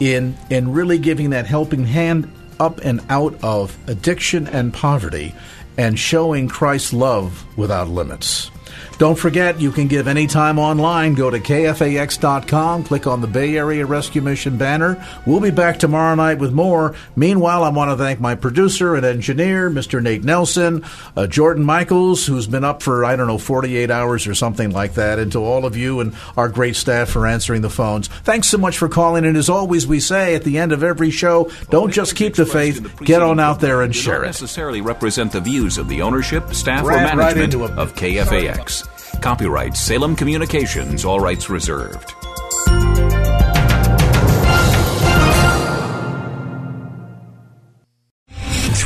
[0.00, 5.34] in, in really giving that helping hand up and out of addiction and poverty,
[5.76, 8.50] and showing Christ's love without limits.
[8.98, 11.14] Don't forget, you can give anytime online.
[11.14, 15.06] Go to kfax.com, click on the Bay Area Rescue Mission banner.
[15.24, 16.96] We'll be back tomorrow night with more.
[17.14, 20.02] Meanwhile, I want to thank my producer and engineer, Mr.
[20.02, 20.84] Nate Nelson,
[21.16, 24.94] uh, Jordan Michaels, who's been up for, I don't know, 48 hours or something like
[24.94, 28.08] that, and to all of you and our great staff for answering the phones.
[28.08, 29.24] Thanks so much for calling.
[29.24, 32.46] And as always, we say at the end of every show, don't just keep the
[32.46, 34.26] faith, get on out there and share it.
[34.26, 38.87] necessarily represent the views of the ownership, staff, or management of KFAX.
[39.20, 42.17] Copyright Salem Communications, all rights reserved.